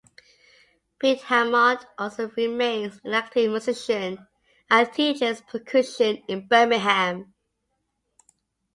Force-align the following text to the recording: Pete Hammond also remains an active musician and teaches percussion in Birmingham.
Pete 0.97 1.21
Hammond 1.25 1.85
also 1.95 2.31
remains 2.35 2.99
an 3.03 3.13
active 3.13 3.51
musician 3.51 4.25
and 4.67 4.91
teaches 4.91 5.41
percussion 5.41 6.23
in 6.27 6.47
Birmingham. 6.47 7.35